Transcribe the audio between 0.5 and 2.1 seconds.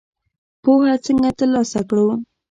پوهه څنګه تر لاسه کړو؟